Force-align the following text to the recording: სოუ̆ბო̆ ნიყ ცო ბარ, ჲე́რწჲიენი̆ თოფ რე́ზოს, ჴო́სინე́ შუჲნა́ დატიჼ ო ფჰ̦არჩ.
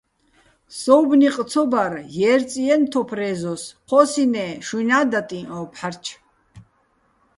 სოუ̆ბო̆ 0.79 1.17
ნიყ 1.19 1.37
ცო 1.49 1.63
ბარ, 1.71 1.93
ჲე́რწჲიენი̆ 2.15 2.89
თოფ 2.91 3.09
რე́ზოს, 3.17 3.63
ჴო́სინე́ 3.87 4.51
შუჲნა́ 4.65 5.03
დატიჼ 5.11 5.39
ო 5.57 5.59
ფჰ̦არჩ. 5.73 6.05